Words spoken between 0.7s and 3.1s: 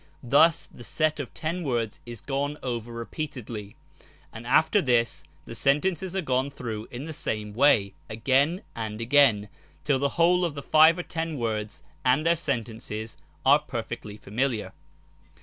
set of ten words is gone over